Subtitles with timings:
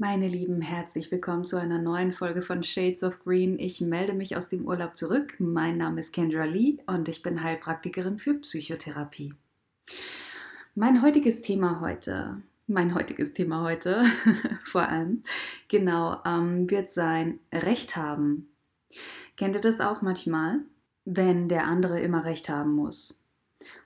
[0.00, 3.58] Meine Lieben, herzlich willkommen zu einer neuen Folge von Shades of Green.
[3.58, 5.34] Ich melde mich aus dem Urlaub zurück.
[5.38, 9.34] Mein Name ist Kendra Lee und ich bin Heilpraktikerin für Psychotherapie.
[10.74, 14.06] Mein heutiges Thema heute, mein heutiges Thema heute
[14.64, 15.22] vor allem,
[15.68, 18.48] genau, ähm, wird sein Recht haben.
[19.36, 20.60] Kennt ihr das auch manchmal,
[21.04, 23.22] wenn der andere immer Recht haben muss?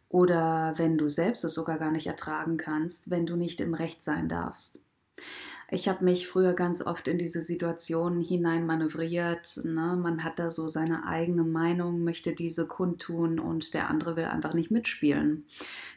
[0.08, 4.04] Oder wenn du selbst es sogar gar nicht ertragen kannst, wenn du nicht im Recht
[4.04, 4.80] sein darfst?
[5.70, 9.60] Ich habe mich früher ganz oft in diese Situation hineinmanövriert.
[9.64, 9.98] Ne?
[10.00, 14.54] Man hat da so seine eigene Meinung, möchte diese kundtun und der andere will einfach
[14.54, 15.46] nicht mitspielen.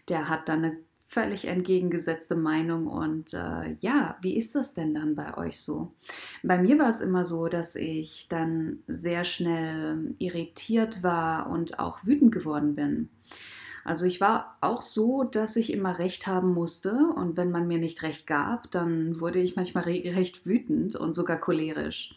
[0.08, 2.88] Der hat dann eine völlig entgegengesetzte Meinung.
[2.88, 5.94] Und äh, ja, wie ist das denn dann bei euch so?
[6.44, 12.06] Bei mir war es immer so, dass ich dann sehr schnell irritiert war und auch
[12.06, 13.10] wütend geworden bin.
[13.88, 17.78] Also ich war auch so, dass ich immer recht haben musste und wenn man mir
[17.78, 22.14] nicht recht gab, dann wurde ich manchmal regelrecht wütend und sogar cholerisch.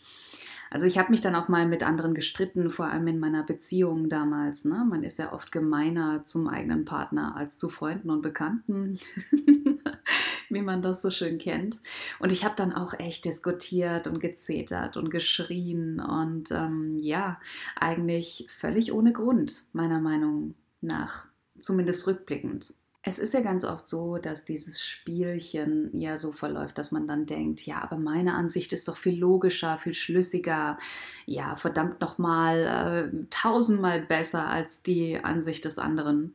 [0.68, 4.08] Also ich habe mich dann auch mal mit anderen gestritten, vor allem in meiner Beziehung
[4.08, 4.64] damals.
[4.64, 4.84] Ne?
[4.84, 8.98] Man ist ja oft gemeiner zum eigenen Partner als zu Freunden und Bekannten,
[10.48, 11.78] wie man das so schön kennt.
[12.18, 17.38] Und ich habe dann auch echt diskutiert und gezetert und geschrien und ähm, ja,
[17.78, 21.29] eigentlich völlig ohne Grund, meiner Meinung nach
[21.60, 22.74] zumindest rückblickend.
[23.02, 27.24] Es ist ja ganz oft so, dass dieses Spielchen ja so verläuft, dass man dann
[27.24, 30.76] denkt, ja, aber meine Ansicht ist doch viel logischer, viel schlüssiger,
[31.24, 36.34] ja, verdammt nochmal äh, tausendmal besser als die Ansicht des anderen.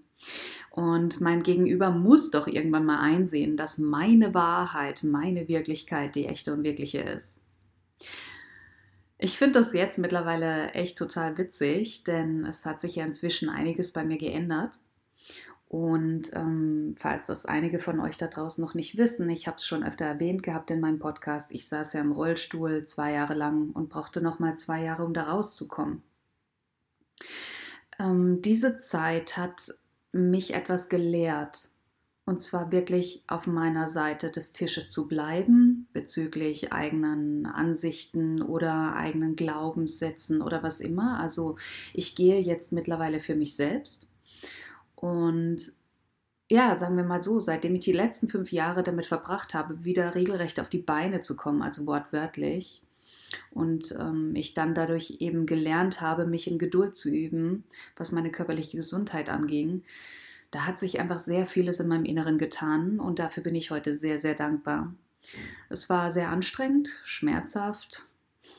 [0.71, 6.51] Und mein Gegenüber muss doch irgendwann mal einsehen, dass meine Wahrheit, meine Wirklichkeit die echte
[6.51, 7.41] und wirkliche ist.
[9.17, 13.93] Ich finde das jetzt mittlerweile echt total witzig, denn es hat sich ja inzwischen einiges
[13.93, 14.79] bei mir geändert.
[15.75, 19.65] Und ähm, falls das einige von euch da draußen noch nicht wissen, ich habe es
[19.65, 23.71] schon öfter erwähnt gehabt in meinem Podcast, ich saß ja im Rollstuhl zwei Jahre lang
[23.71, 26.01] und brauchte noch mal zwei Jahre, um da rauszukommen.
[27.99, 29.77] Ähm, diese Zeit hat
[30.13, 31.67] mich etwas gelehrt.
[32.23, 39.35] Und zwar wirklich auf meiner Seite des Tisches zu bleiben bezüglich eigenen Ansichten oder eigenen
[39.35, 41.19] Glaubenssätzen oder was immer.
[41.19, 41.57] Also
[41.93, 44.07] ich gehe jetzt mittlerweile für mich selbst
[44.95, 45.73] und
[46.49, 50.13] ja, sagen wir mal so, seitdem ich die letzten fünf Jahre damit verbracht habe, wieder
[50.13, 52.83] regelrecht auf die Beine zu kommen, also wortwörtlich,
[53.51, 57.63] und ähm, ich dann dadurch eben gelernt habe, mich in Geduld zu üben,
[57.95, 59.83] was meine körperliche Gesundheit anging,
[60.51, 63.95] da hat sich einfach sehr vieles in meinem Inneren getan und dafür bin ich heute
[63.95, 64.93] sehr, sehr dankbar.
[65.69, 68.07] Es war sehr anstrengend, schmerzhaft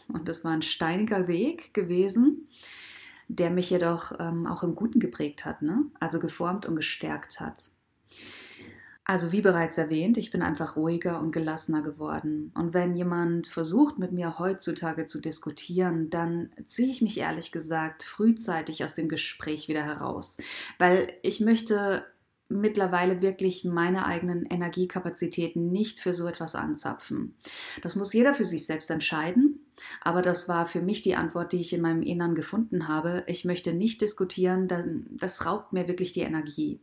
[0.09, 2.49] und es war ein steiniger Weg gewesen
[3.29, 5.85] der mich jedoch ähm, auch im Guten geprägt hat, ne?
[6.01, 7.71] also geformt und gestärkt hat.
[9.09, 12.51] Also wie bereits erwähnt, ich bin einfach ruhiger und gelassener geworden.
[12.57, 18.03] Und wenn jemand versucht, mit mir heutzutage zu diskutieren, dann ziehe ich mich ehrlich gesagt
[18.03, 20.39] frühzeitig aus dem Gespräch wieder heraus,
[20.79, 22.05] weil ich möchte
[22.49, 27.37] mittlerweile wirklich meine eigenen Energiekapazitäten nicht für so etwas anzapfen.
[27.83, 29.66] Das muss jeder für sich selbst entscheiden,
[30.03, 33.25] aber das war für mich die Antwort, die ich in meinem Innern gefunden habe.
[33.27, 34.69] Ich möchte nicht diskutieren,
[35.11, 36.81] das raubt mir wirklich die Energie.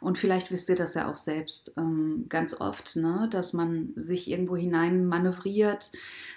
[0.00, 3.28] Und vielleicht wisst ihr das ja auch selbst ähm, ganz oft, ne?
[3.30, 5.92] dass man sich irgendwo hinein manövriert,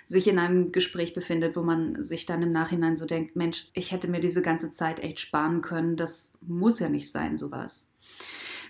[0.05, 3.91] sich in einem Gespräch befindet, wo man sich dann im Nachhinein so denkt, Mensch, ich
[3.91, 7.91] hätte mir diese ganze Zeit echt sparen können, das muss ja nicht sein, sowas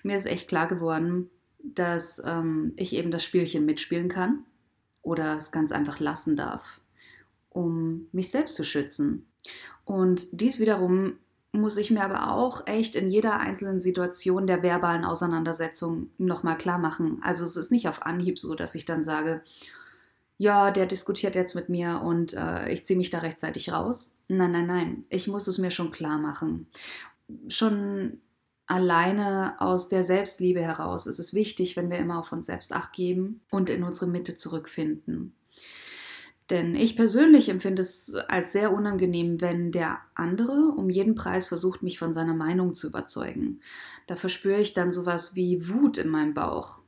[0.05, 1.29] mir ist echt klar geworden,
[1.59, 4.45] dass ähm, ich eben das Spielchen mitspielen kann
[5.01, 6.79] oder es ganz einfach lassen darf,
[7.55, 9.25] um mich selbst zu schützen.
[9.85, 11.13] Und dies wiederum
[11.53, 16.77] muss ich mir aber auch echt in jeder einzelnen Situation der verbalen Auseinandersetzung nochmal klar
[16.77, 17.19] machen.
[17.21, 19.41] Also es ist nicht auf Anhieb so, dass ich dann sage,
[20.37, 24.17] ja, der diskutiert jetzt mit mir und äh, ich ziehe mich da rechtzeitig raus.
[24.27, 25.05] Nein, nein, nein.
[25.07, 26.67] Ich muss es mir schon klar machen.
[27.47, 28.19] Schon
[28.65, 32.91] alleine aus der Selbstliebe heraus ist es wichtig, wenn wir immer auf uns selbst acht
[32.91, 35.33] geben und in unsere Mitte zurückfinden.
[36.49, 41.81] Denn ich persönlich empfinde es als sehr unangenehm, wenn der andere um jeden Preis versucht,
[41.81, 43.61] mich von seiner Meinung zu überzeugen.
[44.05, 46.83] Da verspüre ich dann sowas wie Wut in meinem Bauch.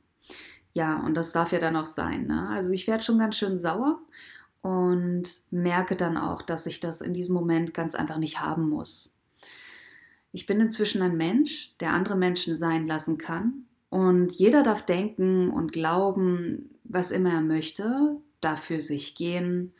[0.74, 2.26] Ja, und das darf ja dann auch sein.
[2.26, 2.48] Ne?
[2.50, 4.00] Also ich werde schon ganz schön sauer
[4.62, 9.12] und merke dann auch, dass ich das in diesem Moment ganz einfach nicht haben muss.
[10.30, 13.64] Ich bin inzwischen ein Mensch, der andere Menschen sein lassen kann.
[13.90, 19.72] Und jeder darf denken und glauben, was immer er möchte, darf für sich gehen,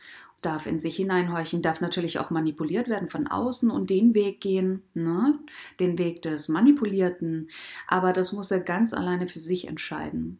[0.42, 4.82] darf in sich hineinhorchen, darf natürlich auch manipuliert werden von außen und den Weg gehen,
[4.94, 5.38] ne?
[5.80, 7.48] den Weg des Manipulierten.
[7.86, 10.38] Aber das muss er ganz alleine für sich entscheiden.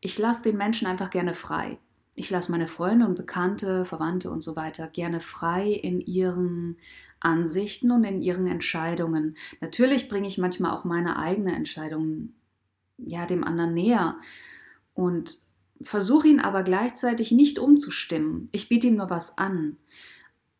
[0.00, 1.78] Ich lasse den Menschen einfach gerne frei.
[2.14, 6.76] ich lasse meine Freunde und Bekannte, Verwandte und so weiter gerne frei in ihren
[7.20, 9.36] Ansichten und in ihren Entscheidungen.
[9.60, 12.30] Natürlich bringe ich manchmal auch meine eigene Entscheidung
[12.98, 14.18] ja dem anderen näher
[14.94, 15.40] und
[15.80, 18.48] versuche ihn aber gleichzeitig nicht umzustimmen.
[18.52, 19.76] Ich biete ihm nur was an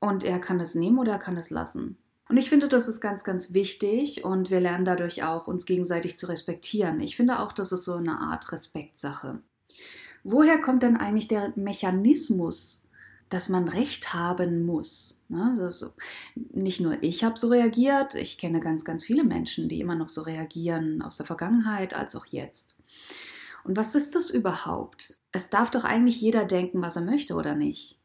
[0.00, 1.96] und er kann es nehmen oder er kann es lassen.
[2.28, 6.18] Und ich finde, das ist ganz, ganz wichtig und wir lernen dadurch auch, uns gegenseitig
[6.18, 7.00] zu respektieren.
[7.00, 9.40] Ich finde auch, das ist so eine Art Respektsache.
[10.24, 12.84] Woher kommt denn eigentlich der Mechanismus,
[13.30, 15.22] dass man Recht haben muss?
[15.32, 15.92] Also
[16.52, 20.08] nicht nur ich habe so reagiert, ich kenne ganz, ganz viele Menschen, die immer noch
[20.08, 22.76] so reagieren, aus der Vergangenheit als auch jetzt.
[23.64, 25.18] Und was ist das überhaupt?
[25.32, 27.98] Es darf doch eigentlich jeder denken, was er möchte, oder nicht?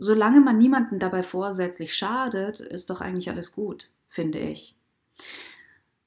[0.00, 4.76] solange man niemanden dabei vorsätzlich schadet, ist doch eigentlich alles gut, finde ich.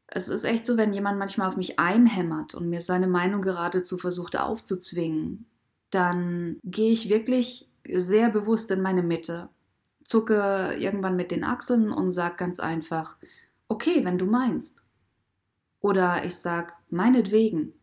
[0.07, 3.97] Es ist echt so, wenn jemand manchmal auf mich einhämmert und mir seine Meinung geradezu
[3.97, 5.45] versucht aufzuzwingen,
[5.91, 9.49] dann gehe ich wirklich sehr bewusst in meine Mitte,
[10.03, 13.15] zucke irgendwann mit den Achseln und sage ganz einfach,
[13.67, 14.83] okay, wenn du meinst.
[15.79, 17.73] Oder ich sage, meinetwegen.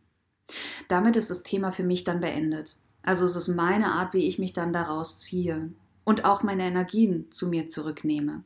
[0.87, 2.75] Damit ist das Thema für mich dann beendet.
[3.03, 5.71] Also es ist meine Art, wie ich mich dann daraus ziehe
[6.03, 8.43] und auch meine Energien zu mir zurücknehme.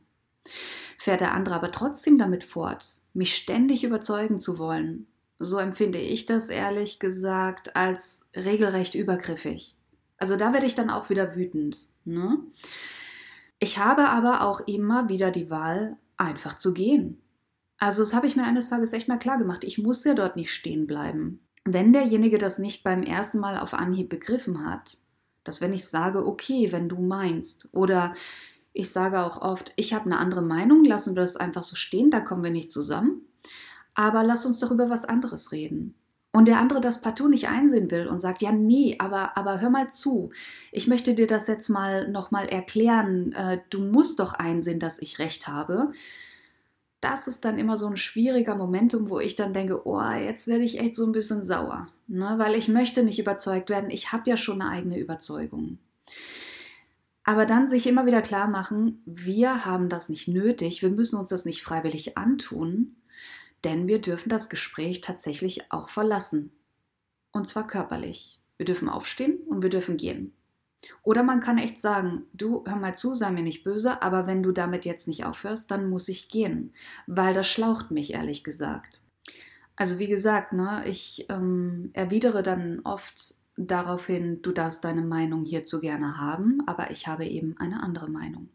[0.98, 5.06] Fährt der andere aber trotzdem damit fort, mich ständig überzeugen zu wollen,
[5.38, 9.76] so empfinde ich das ehrlich gesagt als regelrecht übergriffig.
[10.18, 11.88] Also da werde ich dann auch wieder wütend.
[12.04, 12.38] Ne?
[13.58, 17.20] Ich habe aber auch immer wieder die Wahl, einfach zu gehen.
[17.78, 19.64] Also das habe ich mir eines Tages echt mal klar gemacht.
[19.64, 21.45] Ich muss ja dort nicht stehen bleiben.
[21.68, 24.98] Wenn derjenige das nicht beim ersten Mal auf Anhieb begriffen hat,
[25.42, 28.14] dass wenn ich sage, okay, wenn du meinst, oder
[28.72, 32.10] ich sage auch oft, ich habe eine andere Meinung, lassen wir das einfach so stehen,
[32.10, 33.22] da kommen wir nicht zusammen.
[33.94, 35.94] Aber lass uns doch über was anderes reden.
[36.32, 39.70] Und der andere das partout nicht einsehen will und sagt, ja, nee, aber, aber hör
[39.70, 40.30] mal zu.
[40.70, 43.32] Ich möchte dir das jetzt mal nochmal erklären.
[43.32, 45.92] Äh, du musst doch einsehen, dass ich recht habe
[47.06, 50.64] das ist dann immer so ein schwieriger Momentum, wo ich dann denke, oh, jetzt werde
[50.64, 52.34] ich echt so ein bisschen sauer, ne?
[52.38, 53.90] weil ich möchte nicht überzeugt werden.
[53.90, 55.78] Ich habe ja schon eine eigene Überzeugung.
[57.22, 61.30] Aber dann sich immer wieder klar machen, wir haben das nicht nötig, wir müssen uns
[61.30, 62.96] das nicht freiwillig antun,
[63.62, 66.50] denn wir dürfen das Gespräch tatsächlich auch verlassen.
[67.30, 68.40] Und zwar körperlich.
[68.56, 70.32] Wir dürfen aufstehen und wir dürfen gehen.
[71.02, 74.42] Oder man kann echt sagen, du hör mal zu, sei mir nicht böse, aber wenn
[74.42, 76.72] du damit jetzt nicht aufhörst, dann muss ich gehen,
[77.06, 79.00] weil das schlaucht mich ehrlich gesagt.
[79.74, 85.80] Also wie gesagt, ne, ich ähm, erwidere dann oft daraufhin, du darfst deine Meinung hierzu
[85.80, 88.48] gerne haben, aber ich habe eben eine andere Meinung.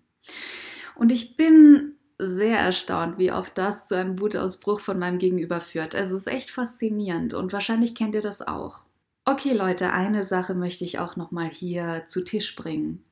[0.96, 5.96] Und ich bin sehr erstaunt, wie oft das zu einem Wutausbruch von meinem Gegenüber führt.
[5.96, 8.86] Es ist echt faszinierend und wahrscheinlich kennt ihr das auch.
[9.24, 13.04] Okay, Leute, eine Sache möchte ich auch noch mal hier zu Tisch bringen.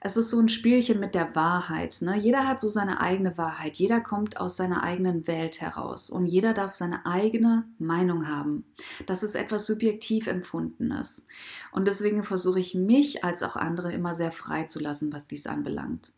[0.00, 1.98] Es ist so ein Spielchen mit der Wahrheit.
[2.02, 2.16] Ne?
[2.16, 3.76] Jeder hat so seine eigene Wahrheit.
[3.76, 8.64] Jeder kommt aus seiner eigenen Welt heraus und jeder darf seine eigene Meinung haben.
[9.06, 11.26] Das ist etwas subjektiv empfundenes.
[11.72, 15.48] Und deswegen versuche ich mich als auch andere immer sehr frei zu lassen, was dies
[15.48, 16.12] anbelangt.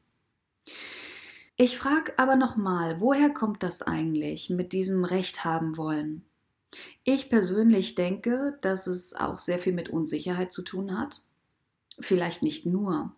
[1.56, 6.27] Ich frage aber nochmal, woher kommt das eigentlich mit diesem Recht haben wollen?
[7.04, 11.22] Ich persönlich denke, dass es auch sehr viel mit Unsicherheit zu tun hat.
[12.00, 13.14] Vielleicht nicht nur,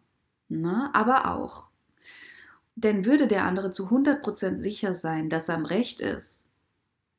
[0.48, 1.68] ne, aber auch.
[2.76, 6.46] Denn würde der andere zu 100% sicher sein, dass er am Recht ist,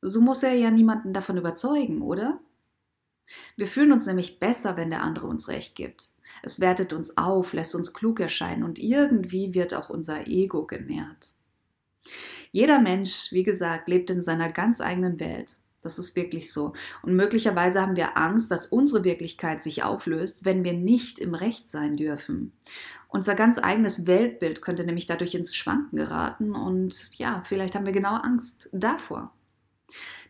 [0.00, 2.40] so muss er ja niemanden davon überzeugen, oder?
[3.56, 6.10] Wir fühlen uns nämlich besser, wenn der andere uns Recht gibt.
[6.42, 11.34] Es wertet uns auf, lässt uns klug erscheinen und irgendwie wird auch unser Ego genährt.
[12.50, 16.72] Jeder Mensch, wie gesagt, lebt in seiner ganz eigenen Welt das ist wirklich so.
[17.02, 21.70] Und möglicherweise haben wir Angst, dass unsere Wirklichkeit sich auflöst, wenn wir nicht im Recht
[21.70, 22.52] sein dürfen.
[23.08, 27.92] Unser ganz eigenes Weltbild könnte nämlich dadurch ins Schwanken geraten und ja, vielleicht haben wir
[27.92, 29.32] genau Angst davor.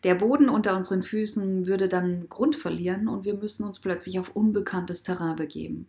[0.02, 4.34] Der Boden unter unseren Füßen würde dann Grund verlieren und wir müssen uns plötzlich auf
[4.34, 5.88] unbekanntes Terrain begeben.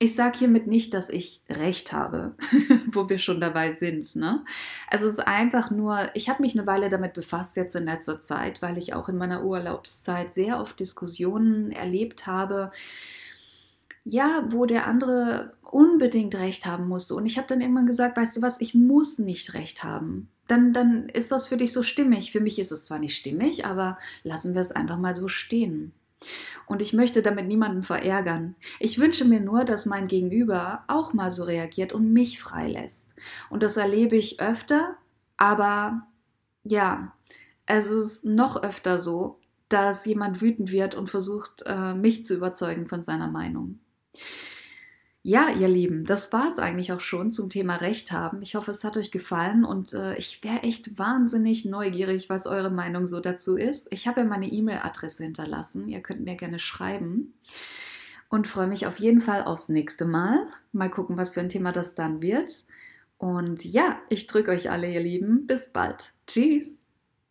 [0.00, 2.34] Ich sage hiermit nicht, dass ich recht habe,
[2.92, 4.16] wo wir schon dabei sind.
[4.16, 4.44] Ne?
[4.90, 8.60] Es ist einfach nur, ich habe mich eine Weile damit befasst jetzt in letzter Zeit,
[8.60, 12.72] weil ich auch in meiner Urlaubszeit sehr oft Diskussionen erlebt habe,
[14.04, 17.14] ja, wo der andere unbedingt recht haben musste.
[17.14, 20.28] Und ich habe dann irgendwann gesagt, weißt du was, ich muss nicht recht haben.
[20.46, 22.30] Dann, dann ist das für dich so stimmig.
[22.30, 25.92] Für mich ist es zwar nicht stimmig, aber lassen wir es einfach mal so stehen.
[26.66, 28.56] Und ich möchte damit niemanden verärgern.
[28.80, 33.14] Ich wünsche mir nur, dass mein Gegenüber auch mal so reagiert und mich freilässt.
[33.50, 34.96] Und das erlebe ich öfter,
[35.36, 36.06] aber
[36.62, 37.12] ja,
[37.66, 42.86] es ist noch öfter so, dass jemand wütend wird und versucht, äh, mich zu überzeugen
[42.86, 43.78] von seiner Meinung.
[45.26, 48.42] Ja, ihr Lieben, das war es eigentlich auch schon zum Thema Recht haben.
[48.42, 52.70] Ich hoffe, es hat euch gefallen und äh, ich wäre echt wahnsinnig neugierig, was eure
[52.70, 53.86] Meinung so dazu ist.
[53.90, 55.88] Ich habe ja meine E-Mail-Adresse hinterlassen.
[55.88, 57.32] Ihr könnt mir gerne schreiben
[58.28, 60.46] und freue mich auf jeden Fall aufs nächste Mal.
[60.72, 62.50] Mal gucken, was für ein Thema das dann wird.
[63.16, 65.46] Und ja, ich drücke euch alle, ihr Lieben.
[65.46, 66.12] Bis bald.
[66.26, 66.83] Tschüss.